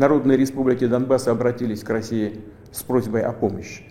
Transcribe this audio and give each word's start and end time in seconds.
Народные 0.00 0.38
республики 0.38 0.86
Донбасса 0.86 1.30
обратились 1.30 1.84
к 1.84 1.90
России 1.90 2.40
с 2.72 2.82
просьбой 2.82 3.20
о 3.20 3.34
помощи. 3.34 3.84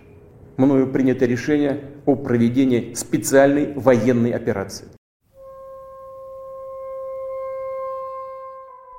Мною 0.57 0.91
принято 0.91 1.27
решение 1.27 2.01
о 2.07 2.15
проведении 2.15 2.95
специальной 2.95 3.73
военной 3.75 4.31
операции. 4.31 4.87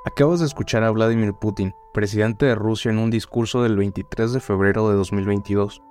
Acabas 0.07 0.39
de 0.39 0.47
escuchar 0.47 0.85
a 0.85 0.93
Vladimir 0.93 1.33
Putin, 1.33 1.75
presidente 1.93 2.47
de 2.47 2.55
Rusia, 2.55 2.93
en 2.93 2.99
un 2.99 3.11
discurso 3.11 3.65
del 3.65 3.77
23 3.77 4.33
de 4.33 4.39
febrero 4.39 4.89
de 4.89 4.95
2022, 4.95 5.83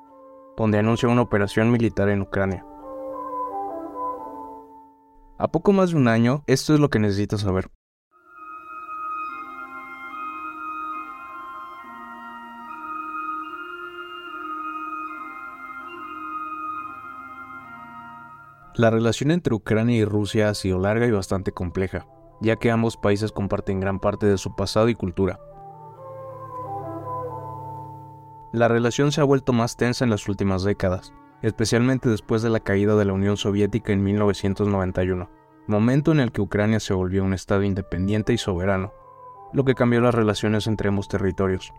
donde 0.55 0.77
anuncia 0.77 1.09
una 1.09 1.23
operación 1.23 1.69
militar 1.69 2.07
en 2.07 2.21
Ucrania. 2.21 2.65
A 5.37 5.49
poco 5.51 5.73
más 5.73 5.91
de 5.91 5.97
un 5.97 6.07
año, 6.07 6.43
esto 6.47 6.73
es 6.73 6.79
lo 6.79 6.89
que 6.89 6.99
necesitas 6.99 7.41
saber. 7.41 7.69
La 18.79 18.89
relación 18.89 19.31
entre 19.31 19.53
Ucrania 19.53 19.97
y 19.97 20.05
Rusia 20.05 20.49
ha 20.49 20.53
sido 20.53 20.79
larga 20.79 21.05
y 21.05 21.11
bastante 21.11 21.51
compleja 21.51 22.07
ya 22.41 22.55
que 22.55 22.71
ambos 22.71 22.97
países 22.97 23.31
comparten 23.31 23.79
gran 23.79 23.99
parte 23.99 24.25
de 24.25 24.37
su 24.37 24.55
pasado 24.55 24.89
y 24.89 24.95
cultura. 24.95 25.39
La 28.51 28.67
relación 28.67 29.11
se 29.11 29.21
ha 29.21 29.25
vuelto 29.25 29.53
más 29.53 29.77
tensa 29.77 30.03
en 30.03 30.09
las 30.09 30.27
últimas 30.27 30.63
décadas, 30.63 31.13
especialmente 31.41 32.09
después 32.09 32.41
de 32.41 32.49
la 32.49 32.59
caída 32.59 32.95
de 32.95 33.05
la 33.05 33.13
Unión 33.13 33.37
Soviética 33.37 33.93
en 33.93 34.03
1991, 34.03 35.29
momento 35.67 36.11
en 36.11 36.19
el 36.19 36.31
que 36.31 36.41
Ucrania 36.41 36.79
se 36.79 36.93
volvió 36.93 37.23
un 37.23 37.33
Estado 37.33 37.63
independiente 37.63 38.33
y 38.33 38.37
soberano, 38.37 38.91
lo 39.53 39.65
que 39.65 39.75
cambió 39.75 40.01
las 40.01 40.15
relaciones 40.15 40.65
entre 40.65 40.89
ambos 40.89 41.07
territorios. 41.07 41.73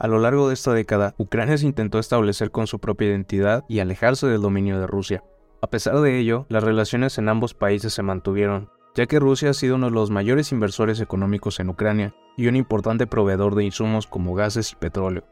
A 0.00 0.06
lo 0.06 0.20
largo 0.20 0.46
de 0.46 0.54
esta 0.54 0.72
década, 0.72 1.16
Ucrania 1.18 1.58
se 1.58 1.66
intentó 1.66 1.98
establecer 1.98 2.52
con 2.52 2.68
su 2.68 2.78
propia 2.78 3.08
identidad 3.08 3.64
y 3.68 3.80
alejarse 3.80 4.28
del 4.28 4.40
dominio 4.40 4.78
de 4.78 4.86
Rusia. 4.86 5.24
A 5.60 5.70
pesar 5.70 5.98
de 6.00 6.20
ello, 6.20 6.46
las 6.48 6.62
relaciones 6.62 7.18
en 7.18 7.28
ambos 7.28 7.52
países 7.54 7.94
se 7.94 8.04
mantuvieron, 8.04 8.70
ya 8.94 9.06
que 9.06 9.18
Rusia 9.18 9.50
ha 9.50 9.54
sido 9.54 9.74
uno 9.74 9.86
de 9.86 9.92
los 9.92 10.10
mayores 10.10 10.52
inversores 10.52 11.00
económicos 11.00 11.58
en 11.58 11.68
Ucrania 11.68 12.14
y 12.36 12.46
un 12.46 12.54
importante 12.54 13.08
proveedor 13.08 13.56
de 13.56 13.64
insumos 13.64 14.06
como 14.06 14.36
gases 14.36 14.70
y 14.70 14.76
petróleo. 14.76 15.24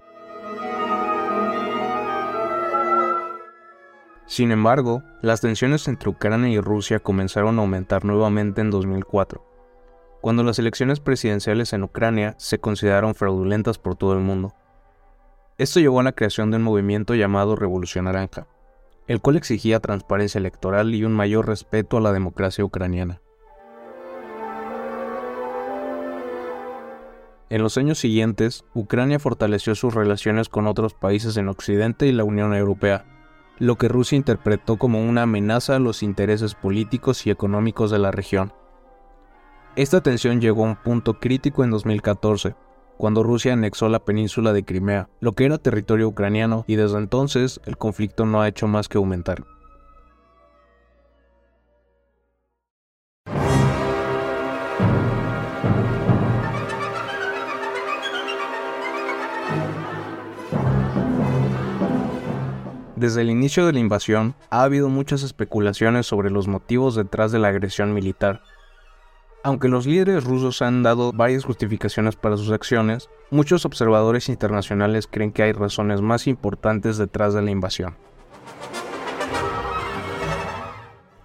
Sin 4.27 4.51
embargo, 4.51 5.05
las 5.23 5.41
tensiones 5.41 5.87
entre 5.87 6.11
Ucrania 6.11 6.49
y 6.49 6.59
Rusia 6.59 6.99
comenzaron 6.99 7.61
a 7.61 7.63
aumentar 7.63 8.05
nuevamente 8.05 8.63
en 8.63 8.71
2004, 8.71 9.47
cuando 10.27 10.43
las 10.43 10.59
elecciones 10.59 10.99
presidenciales 10.99 11.73
en 11.73 11.85
Ucrania 11.85 12.35
se 12.37 12.59
consideraron 12.59 13.15
fraudulentas 13.15 13.79
por 13.79 13.95
todo 13.95 14.13
el 14.15 14.19
mundo. 14.19 14.57
Esto 15.57 15.79
llevó 15.79 16.01
a 16.01 16.03
la 16.03 16.17
creación 16.17 16.51
de 16.51 16.57
un 16.57 16.65
movimiento 16.65 17.15
llamado 17.15 17.55
Revolución 17.55 18.07
Naranja, 18.07 18.49
el 19.07 19.21
cual 19.21 19.37
exigía 19.37 19.79
transparencia 19.79 20.41
electoral 20.41 20.97
y 20.97 21.05
un 21.05 21.13
mayor 21.13 21.47
respeto 21.47 21.97
a 21.97 22.01
la 22.01 22.11
democracia 22.11 22.65
ucraniana. 22.65 23.23
En 27.49 27.63
los 27.63 27.79
años 27.79 27.99
siguientes, 28.01 28.65
Ucrania 28.75 29.21
fortaleció 29.21 29.77
sus 29.77 29.95
relaciones 29.95 30.49
con 30.49 30.67
otros 30.67 30.95
países 30.95 31.37
en 31.37 31.47
Occidente 31.47 32.09
y 32.09 32.13
la 32.13 32.25
Unión 32.25 32.53
Europea, 32.53 33.05
lo 33.61 33.77
que 33.77 33.87
Rusia 33.87 34.17
interpretó 34.17 34.77
como 34.77 35.09
una 35.09 35.23
amenaza 35.23 35.77
a 35.77 35.79
los 35.79 36.03
intereses 36.03 36.57
políticos 36.57 37.29
y 37.29 37.31
económicos 37.31 37.93
de 37.93 38.01
la 38.01 38.11
región. 38.11 38.53
Esta 39.77 40.01
tensión 40.01 40.41
llegó 40.41 40.65
a 40.65 40.69
un 40.71 40.77
punto 40.77 41.21
crítico 41.21 41.63
en 41.63 41.71
2014, 41.71 42.55
cuando 42.97 43.23
Rusia 43.23 43.53
anexó 43.53 43.91
la 43.91 44.07
península 44.07 44.55
de 44.55 44.65
Crimea, 44.65 45.11
lo 45.21 45.33
que 45.33 45.45
era 45.45 45.59
territorio 45.59 46.09
ucraniano, 46.09 46.65
y 46.67 46.77
desde 46.77 46.97
entonces 46.97 47.61
el 47.67 47.77
conflicto 47.77 48.25
no 48.25 48.41
ha 48.41 48.49
hecho 48.49 48.69
más 48.69 48.89
que 48.89 48.97
aumentar. 48.97 49.45
Desde 62.97 63.21
el 63.21 63.29
inicio 63.29 63.67
de 63.67 63.75
la 63.75 63.79
invasión, 63.79 64.35
ha 64.49 64.63
habido 64.63 64.89
muchas 64.89 65.23
especulaciones 65.23 66.07
sobre 66.07 66.31
los 66.31 66.49
motivos 66.49 66.95
detrás 66.95 67.31
de 67.31 67.39
la 67.39 67.49
agresión 67.49 67.93
militar, 67.93 68.41
aunque 69.47 69.69
los 69.69 69.87
líderes 69.87 70.25
rusos 70.25 70.61
han 70.61 70.83
dado 70.83 71.13
varias 71.13 71.45
justificaciones 71.45 72.17
para 72.17 72.37
sus 72.37 72.51
acciones, 72.51 73.09
muchos 73.31 73.65
observadores 73.65 74.29
internacionales 74.29 75.07
creen 75.09 75.31
que 75.31 75.45
hay 75.45 75.53
razones 75.53 76.01
más 76.01 76.27
importantes 76.27 76.97
detrás 76.97 77.33
de 77.33 77.43
la 77.43 77.53
invasión. 77.53 77.97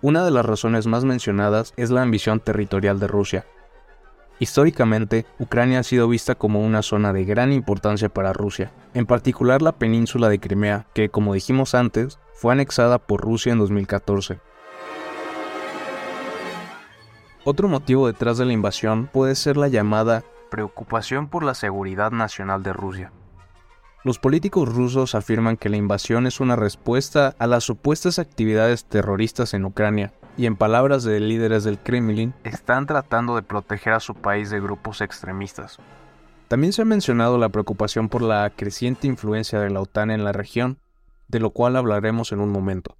Una 0.04 0.24
de 0.24 0.30
las 0.30 0.46
razones 0.46 0.86
más 0.86 1.04
mencionadas 1.04 1.74
es 1.78 1.90
la 1.90 2.04
ambición 2.04 2.40
territorial 2.40 3.00
de 3.00 3.08
Rusia. 3.08 3.48
Históricamente, 4.38 5.26
Ucrania 5.40 5.80
ha 5.80 5.84
sido 5.84 6.08
vista 6.08 6.36
como 6.36 6.62
una 6.62 6.84
zona 6.84 7.14
de 7.14 7.26
gran 7.26 7.52
importancia 7.52 8.10
para 8.10 8.34
Rusia, 8.34 8.72
en 8.94 9.08
particular 9.08 9.64
la 9.64 9.72
península 9.72 10.30
de 10.30 10.40
Crimea, 10.40 10.86
que, 10.94 11.10
como 11.10 11.34
dijimos 11.34 11.74
antes, 11.74 12.20
fue 12.36 12.54
anexada 12.54 13.00
por 13.00 13.22
Rusia 13.22 13.52
en 13.52 13.58
2014. 13.58 14.40
Otro 17.44 17.68
motivo 17.68 18.06
detrás 18.06 18.38
de 18.38 18.46
la 18.46 18.54
invasión 18.54 19.10
puede 19.12 19.34
ser 19.34 19.58
la 19.58 19.68
llamada 19.68 20.24
preocupación 20.52 21.28
por 21.28 21.44
la 21.44 21.56
seguridad 21.56 22.12
nacional 22.12 22.62
de 22.62 22.72
Rusia. 22.72 23.12
Los 24.04 24.20
políticos 24.20 24.70
rusos 24.70 25.16
afirman 25.16 25.58
que 25.58 25.70
la 25.70 25.78
invasión 25.78 26.28
es 26.28 26.40
una 26.40 26.56
respuesta 26.56 27.36
a 27.40 27.48
las 27.48 27.64
supuestas 27.64 28.20
actividades 28.20 28.86
terroristas 28.86 29.56
en 29.56 29.66
Ucrania, 29.66 30.14
y 30.38 30.46
en 30.46 30.56
palabras 30.56 31.04
de 31.04 31.20
líderes 31.20 31.64
del 31.64 31.80
Kremlin, 31.80 32.34
están 32.44 32.86
tratando 32.86 33.36
de 33.36 33.42
proteger 33.42 33.94
a 33.94 34.00
su 34.00 34.16
país 34.16 34.50
de 34.50 34.60
grupos 34.60 35.02
extremistas. 35.02 35.78
También 36.48 36.74
se 36.74 36.84
ha 36.84 36.86
mencionado 36.86 37.38
la 37.38 37.50
preocupación 37.50 38.08
por 38.08 38.22
la 38.22 38.50
creciente 38.50 39.08
influencia 39.08 39.60
de 39.60 39.70
la 39.70 39.82
OTAN 39.82 40.12
en 40.12 40.24
la 40.24 40.32
región, 40.32 40.80
de 41.28 41.40
lo 41.40 41.52
cual 41.52 41.76
hablaremos 41.76 42.32
en 42.32 42.40
un 42.40 42.50
momento. 42.50 42.98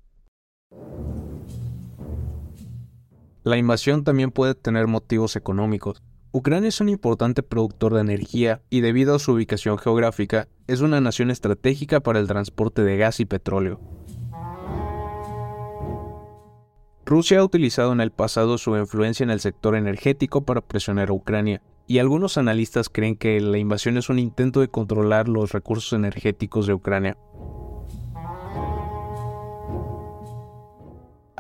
La 3.44 3.58
invasión 3.58 4.04
también 4.04 4.30
puede 4.30 4.54
tener 4.54 4.86
motivos 4.86 5.36
económicos. 5.36 6.04
Ucrania 6.32 6.70
es 6.70 6.80
un 6.80 6.90
importante 6.90 7.42
productor 7.42 7.96
de 7.96 8.02
energía 8.02 8.62
y 8.70 8.82
debido 8.82 9.16
a 9.16 9.20
su 9.20 9.32
ubicación 9.32 9.80
geográfica 9.80 10.48
es 10.68 10.82
una 10.82 11.02
nación 11.02 11.32
estratégica 11.32 12.02
para 12.02 12.20
el 12.20 12.28
transporte 12.28 12.84
de 12.84 12.98
gas 12.98 13.20
y 13.20 13.26
petróleo. 13.26 13.80
Rusia 17.04 17.40
ha 17.40 17.44
utilizado 17.44 17.92
en 17.94 18.00
el 18.00 18.12
pasado 18.12 18.60
su 18.60 18.78
influencia 18.78 19.24
en 19.24 19.32
el 19.32 19.40
sector 19.40 19.76
energético 19.76 20.46
para 20.46 20.62
presionar 20.62 21.10
a 21.10 21.14
Ucrania, 21.14 21.64
y 21.88 21.98
algunos 21.98 22.38
analistas 22.38 22.90
creen 22.90 23.18
que 23.18 23.42
la 23.42 23.58
invasión 23.58 23.98
es 23.98 24.08
un 24.10 24.20
intento 24.20 24.62
de 24.62 24.70
controlar 24.70 25.28
los 25.28 25.52
recursos 25.52 25.94
energéticos 25.94 26.68
de 26.68 26.74
Ucrania. 26.74 27.18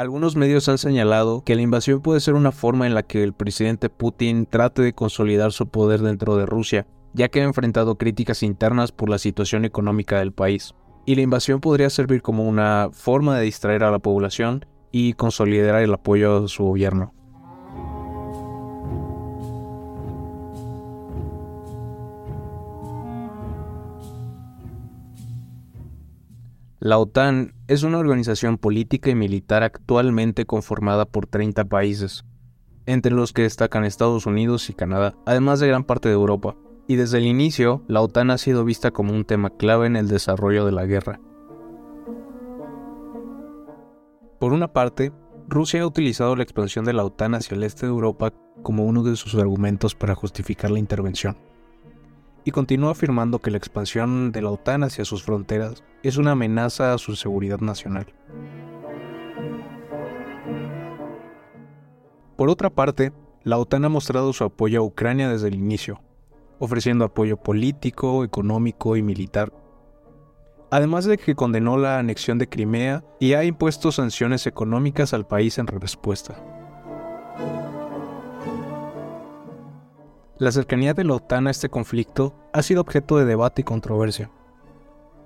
Algunos 0.01 0.35
medios 0.35 0.67
han 0.67 0.79
señalado 0.79 1.43
que 1.43 1.53
la 1.53 1.61
invasión 1.61 2.01
puede 2.01 2.21
ser 2.21 2.33
una 2.33 2.51
forma 2.51 2.87
en 2.87 2.95
la 2.95 3.03
que 3.03 3.21
el 3.21 3.33
presidente 3.33 3.87
Putin 3.87 4.47
trate 4.47 4.81
de 4.81 4.93
consolidar 4.93 5.51
su 5.51 5.67
poder 5.67 5.99
dentro 5.99 6.37
de 6.37 6.47
Rusia, 6.47 6.87
ya 7.13 7.29
que 7.29 7.41
ha 7.41 7.43
enfrentado 7.43 7.99
críticas 7.99 8.41
internas 8.41 8.91
por 8.91 9.11
la 9.11 9.19
situación 9.19 9.63
económica 9.63 10.17
del 10.17 10.31
país. 10.31 10.73
Y 11.05 11.13
la 11.13 11.21
invasión 11.21 11.59
podría 11.59 11.91
servir 11.91 12.23
como 12.23 12.49
una 12.49 12.89
forma 12.91 13.37
de 13.37 13.45
distraer 13.45 13.83
a 13.83 13.91
la 13.91 13.99
población 13.99 14.65
y 14.91 15.13
consolidar 15.13 15.79
el 15.83 15.93
apoyo 15.93 16.45
a 16.45 16.47
su 16.47 16.63
gobierno. 16.63 17.13
La 26.83 26.97
OTAN 26.97 27.53
es 27.67 27.83
una 27.83 27.99
organización 27.99 28.57
política 28.57 29.11
y 29.11 29.13
militar 29.13 29.61
actualmente 29.61 30.47
conformada 30.47 31.05
por 31.05 31.27
30 31.27 31.65
países, 31.65 32.25
entre 32.87 33.11
los 33.11 33.33
que 33.33 33.43
destacan 33.43 33.85
Estados 33.85 34.25
Unidos 34.25 34.67
y 34.71 34.73
Canadá, 34.73 35.13
además 35.27 35.59
de 35.59 35.67
gran 35.67 35.83
parte 35.83 36.09
de 36.09 36.15
Europa. 36.15 36.55
Y 36.87 36.95
desde 36.95 37.19
el 37.19 37.27
inicio, 37.27 37.83
la 37.87 38.01
OTAN 38.01 38.31
ha 38.31 38.39
sido 38.39 38.65
vista 38.65 38.89
como 38.89 39.13
un 39.13 39.25
tema 39.25 39.51
clave 39.51 39.85
en 39.85 39.95
el 39.95 40.07
desarrollo 40.07 40.65
de 40.65 40.71
la 40.71 40.87
guerra. 40.87 41.21
Por 44.39 44.51
una 44.51 44.73
parte, 44.73 45.11
Rusia 45.47 45.83
ha 45.83 45.85
utilizado 45.85 46.35
la 46.35 46.41
expansión 46.41 46.83
de 46.83 46.93
la 46.93 47.05
OTAN 47.05 47.35
hacia 47.35 47.53
el 47.53 47.61
este 47.61 47.85
de 47.85 47.91
Europa 47.91 48.33
como 48.63 48.85
uno 48.85 49.03
de 49.03 49.15
sus 49.17 49.35
argumentos 49.35 49.93
para 49.93 50.15
justificar 50.15 50.71
la 50.71 50.79
intervención 50.79 51.37
y 52.43 52.51
continúa 52.51 52.91
afirmando 52.91 53.39
que 53.39 53.51
la 53.51 53.57
expansión 53.57 54.31
de 54.31 54.41
la 54.41 54.51
OTAN 54.51 54.83
hacia 54.83 55.05
sus 55.05 55.23
fronteras 55.23 55.83
es 56.03 56.17
una 56.17 56.31
amenaza 56.31 56.93
a 56.93 56.97
su 56.97 57.15
seguridad 57.15 57.59
nacional. 57.59 58.07
Por 62.35 62.49
otra 62.49 62.69
parte, 62.69 63.13
la 63.43 63.57
OTAN 63.57 63.85
ha 63.85 63.89
mostrado 63.89 64.33
su 64.33 64.43
apoyo 64.43 64.79
a 64.79 64.83
Ucrania 64.83 65.29
desde 65.29 65.49
el 65.49 65.55
inicio, 65.55 66.01
ofreciendo 66.59 67.05
apoyo 67.05 67.37
político, 67.37 68.23
económico 68.23 68.95
y 68.97 69.03
militar. 69.03 69.53
Además 70.71 71.05
de 71.05 71.17
que 71.17 71.35
condenó 71.35 71.77
la 71.77 71.99
anexión 71.99 72.37
de 72.37 72.47
Crimea 72.47 73.03
y 73.19 73.33
ha 73.33 73.43
impuesto 73.43 73.91
sanciones 73.91 74.47
económicas 74.47 75.13
al 75.13 75.27
país 75.27 75.57
en 75.57 75.67
respuesta. 75.67 76.60
La 80.41 80.51
cercanía 80.51 80.95
de 80.95 81.03
la 81.03 81.13
OTAN 81.13 81.45
a 81.45 81.51
este 81.51 81.69
conflicto 81.69 82.33
ha 82.51 82.63
sido 82.63 82.81
objeto 82.81 83.15
de 83.15 83.25
debate 83.25 83.61
y 83.61 83.63
controversia. 83.63 84.31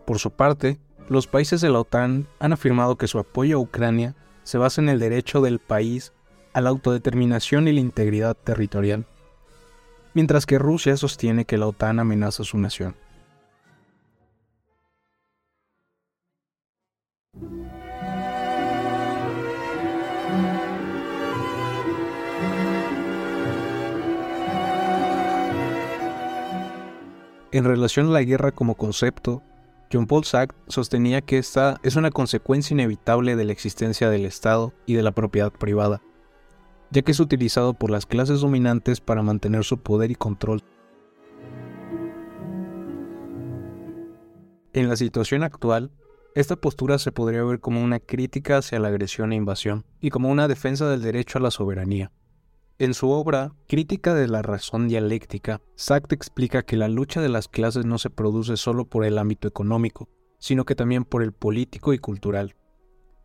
Por 0.05 0.19
su 0.19 0.29
parte, 0.29 0.77
los 1.07 1.25
países 1.25 1.61
de 1.61 1.69
la 1.69 1.79
OTAN 1.79 2.27
han 2.37 2.51
afirmado 2.51 2.97
que 2.97 3.07
su 3.07 3.17
apoyo 3.17 3.55
a 3.55 3.61
Ucrania 3.61 4.13
se 4.43 4.57
basa 4.57 4.81
en 4.81 4.89
el 4.89 4.99
derecho 4.99 5.39
del 5.39 5.59
país 5.59 6.11
a 6.51 6.59
la 6.59 6.69
autodeterminación 6.69 7.69
y 7.69 7.71
la 7.71 7.79
integridad 7.79 8.35
territorial, 8.35 9.05
mientras 10.13 10.45
que 10.45 10.59
Rusia 10.59 10.97
sostiene 10.97 11.45
que 11.45 11.57
la 11.57 11.67
OTAN 11.67 12.01
amenaza 12.01 12.43
a 12.43 12.45
su 12.45 12.57
nación. 12.57 12.97
En 27.55 27.63
relación 27.63 28.07
a 28.07 28.09
la 28.09 28.21
guerra 28.21 28.51
como 28.51 28.75
concepto, 28.75 29.41
John 29.89 30.07
Paul 30.07 30.25
Sartre 30.25 30.57
sostenía 30.67 31.21
que 31.21 31.37
esta 31.37 31.79
es 31.83 31.95
una 31.95 32.11
consecuencia 32.11 32.73
inevitable 32.73 33.37
de 33.37 33.45
la 33.45 33.53
existencia 33.53 34.09
del 34.09 34.25
Estado 34.25 34.73
y 34.85 34.95
de 34.95 35.03
la 35.03 35.13
propiedad 35.13 35.53
privada, 35.53 36.01
ya 36.91 37.01
que 37.01 37.13
es 37.13 37.19
utilizado 37.21 37.73
por 37.73 37.91
las 37.91 38.05
clases 38.05 38.41
dominantes 38.41 38.99
para 38.99 39.23
mantener 39.23 39.63
su 39.63 39.77
poder 39.77 40.11
y 40.11 40.15
control. 40.15 40.63
En 44.73 44.89
la 44.89 44.97
situación 44.97 45.41
actual, 45.43 45.91
esta 46.35 46.57
postura 46.57 46.99
se 46.99 47.13
podría 47.13 47.45
ver 47.45 47.61
como 47.61 47.81
una 47.81 48.01
crítica 48.01 48.57
hacia 48.57 48.79
la 48.79 48.89
agresión 48.89 49.31
e 49.31 49.37
invasión 49.37 49.85
y 50.01 50.09
como 50.09 50.29
una 50.29 50.49
defensa 50.49 50.89
del 50.89 51.01
derecho 51.01 51.37
a 51.37 51.41
la 51.41 51.51
soberanía. 51.51 52.11
En 52.77 52.93
su 52.93 53.09
obra 53.09 53.53
Crítica 53.69 54.13
de 54.13 54.27
la 54.27 54.41
razón 54.41 54.89
dialéctica, 54.89 55.61
Sartre 55.75 56.13
explica 56.13 56.63
que 56.63 56.75
la 56.75 56.89
lucha 56.89 57.21
de 57.21 57.29
las 57.29 57.47
clases 57.47 57.85
no 57.85 57.97
se 57.97 58.09
produce 58.09 58.57
solo 58.57 58.83
por 58.83 59.05
el 59.05 59.17
ámbito 59.17 59.47
económico, 59.47 60.09
sino 60.39 60.65
que 60.65 60.75
también 60.75 61.05
por 61.05 61.23
el 61.23 61.31
político 61.31 61.93
y 61.93 61.99
cultural. 61.99 62.57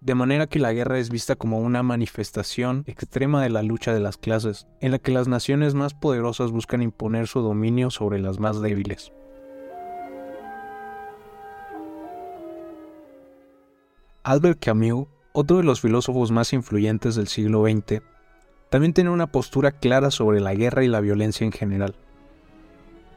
De 0.01 0.15
manera 0.15 0.47
que 0.47 0.61
la 0.61 0.73
guerra 0.73 1.01
es 1.01 1.11
vista 1.11 1.35
como 1.35 1.59
una 1.59 1.83
manifestación 1.83 2.85
extrema 2.87 3.43
de 3.43 3.51
la 3.51 3.65
lucha 3.65 3.93
de 3.93 3.99
las 3.99 4.19
clases, 4.19 4.69
en 4.81 4.93
la 4.93 5.01
que 5.01 5.11
las 5.11 5.27
naciones 5.27 5.75
más 5.75 5.95
poderosas 5.95 6.53
buscan 6.53 6.81
imponer 6.81 7.27
su 7.27 7.41
dominio 7.41 7.91
sobre 7.91 8.21
las 8.21 8.39
más 8.39 8.63
débiles. 8.63 9.13
Albert 14.23 14.65
Camus, 14.65 15.09
otro 15.33 15.57
de 15.57 15.65
los 15.65 15.81
filósofos 15.81 16.31
más 16.31 16.53
influyentes 16.53 17.17
del 17.17 17.27
siglo 17.27 17.65
XX, 17.65 18.01
también 18.71 18.95
tiene 18.95 19.11
una 19.11 19.27
postura 19.27 19.73
clara 19.73 20.11
sobre 20.11 20.41
la 20.41 20.55
guerra 20.55 20.85
y 20.85 20.89
la 20.89 21.01
violencia 21.01 21.45
en 21.45 21.53
general. 21.53 21.97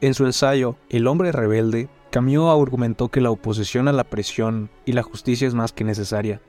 En 0.01 0.15
su 0.15 0.25
ensayo 0.25 0.75
El 0.89 1.07
hombre 1.07 1.31
rebelde, 1.31 1.89
Camus 2.11 2.50
argumentó 2.50 3.09
que 3.09 3.21
la 3.21 3.31
oposición 3.31 3.88
a 3.88 3.94
la 3.94 4.03
presión 4.03 4.69
y 4.85 4.91
la 4.91 5.03
justicia 5.03 5.47
es 5.47 5.53
más 5.53 5.71
que 5.71 5.83
necesaria, 5.83 6.41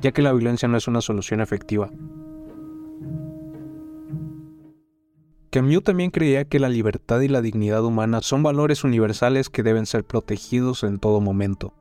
ya 0.00 0.10
que 0.10 0.22
la 0.22 0.32
violencia 0.32 0.68
no 0.68 0.76
es 0.76 0.88
una 0.88 1.00
solución 1.00 1.40
efectiva. 1.40 1.90
Camus 5.50 5.84
también 5.84 6.10
creía 6.10 6.44
que 6.46 6.60
la 6.60 6.68
libertad 6.68 7.20
y 7.20 7.28
la 7.28 7.42
dignidad 7.42 7.84
humana 7.84 8.22
son 8.22 8.42
valores 8.42 8.84
universales 8.84 9.50
que 9.50 9.62
deben 9.62 9.84
ser 9.84 10.04
protegidos 10.04 10.82
en 10.82 10.98
todo 10.98 11.20
momento. 11.20 11.74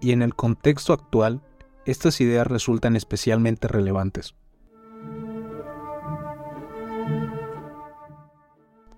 Y 0.00 0.12
en 0.12 0.22
el 0.22 0.34
contexto 0.34 0.92
actual, 0.92 1.42
estas 1.86 2.20
ideas 2.20 2.46
resultan 2.46 2.96
especialmente 2.96 3.68
relevantes. 3.68 4.34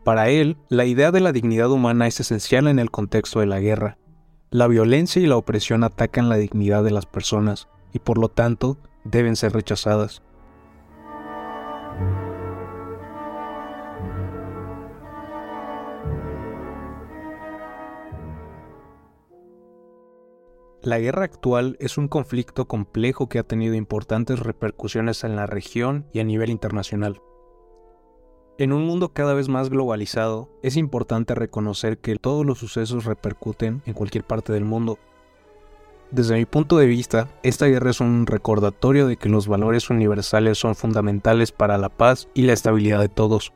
Para 0.06 0.28
él, 0.28 0.56
la 0.68 0.84
idea 0.84 1.10
de 1.10 1.18
la 1.18 1.32
dignidad 1.32 1.68
humana 1.68 2.06
es 2.06 2.20
esencial 2.20 2.68
en 2.68 2.78
el 2.78 2.92
contexto 2.92 3.40
de 3.40 3.46
la 3.46 3.58
guerra. 3.58 3.98
La 4.50 4.68
violencia 4.68 5.20
y 5.20 5.26
la 5.26 5.36
opresión 5.36 5.82
atacan 5.82 6.28
la 6.28 6.36
dignidad 6.36 6.84
de 6.84 6.92
las 6.92 7.06
personas 7.06 7.66
y 7.92 7.98
por 7.98 8.16
lo 8.16 8.28
tanto 8.28 8.78
deben 9.02 9.34
ser 9.34 9.52
rechazadas. 9.52 10.22
La 20.82 21.00
guerra 21.00 21.24
actual 21.24 21.76
es 21.80 21.98
un 21.98 22.06
conflicto 22.06 22.68
complejo 22.68 23.28
que 23.28 23.40
ha 23.40 23.42
tenido 23.42 23.74
importantes 23.74 24.38
repercusiones 24.38 25.24
en 25.24 25.34
la 25.34 25.46
región 25.46 26.06
y 26.12 26.20
a 26.20 26.24
nivel 26.24 26.50
internacional. 26.50 27.20
En 28.58 28.72
un 28.72 28.86
mundo 28.86 29.10
cada 29.10 29.34
vez 29.34 29.50
más 29.50 29.68
globalizado, 29.68 30.48
es 30.62 30.78
importante 30.78 31.34
reconocer 31.34 31.98
que 31.98 32.16
todos 32.16 32.46
los 32.46 32.58
sucesos 32.58 33.04
repercuten 33.04 33.82
en 33.84 33.92
cualquier 33.92 34.24
parte 34.24 34.50
del 34.50 34.64
mundo. 34.64 34.98
Desde 36.10 36.36
mi 36.36 36.46
punto 36.46 36.78
de 36.78 36.86
vista, 36.86 37.28
esta 37.42 37.66
guerra 37.66 37.90
es 37.90 38.00
un 38.00 38.26
recordatorio 38.26 39.06
de 39.08 39.18
que 39.18 39.28
los 39.28 39.46
valores 39.46 39.90
universales 39.90 40.56
son 40.56 40.74
fundamentales 40.74 41.52
para 41.52 41.76
la 41.76 41.90
paz 41.90 42.28
y 42.32 42.42
la 42.42 42.54
estabilidad 42.54 43.00
de 43.00 43.10
todos. 43.10 43.52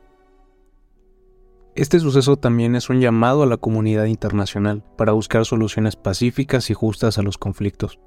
Este 1.73 1.99
suceso 1.99 2.37
también 2.37 2.75
es 2.75 2.91
un 2.91 2.99
llamado 2.99 3.41
a 3.41 3.47
la 3.47 3.57
comunidad 3.57 4.05
internacional 4.05 4.83
para 4.97 5.13
buscar 5.13 5.45
soluciones 5.45 5.95
pacíficas 5.95 6.69
y 6.69 6.75
justas 6.75 7.17
a 7.17 7.23
los 7.23 7.39
conflictos. 7.39 7.97